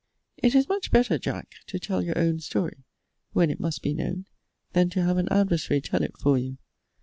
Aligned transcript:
]It 0.45 0.55
is 0.55 0.67
much 0.67 0.89
better, 0.89 1.19
Jack, 1.19 1.57
to 1.67 1.77
tell 1.77 2.01
your 2.01 2.17
own 2.17 2.39
story, 2.39 2.85
when 3.33 3.51
it 3.51 3.59
must 3.59 3.83
be 3.83 3.93
known, 3.93 4.25
than 4.73 4.89
to 4.89 5.03
have 5.03 5.17
an 5.19 5.29
adversary 5.29 5.79
tell 5.79 6.01
it 6.01 6.17
for 6.17 6.39
you. 6.39 6.57